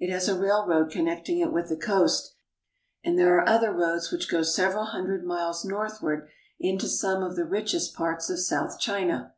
[0.00, 2.34] It has a railroad connecting it with the coast,
[3.04, 7.44] and there are other roads which go several hundred miles northward into some of the
[7.44, 9.32] richest parts of south China.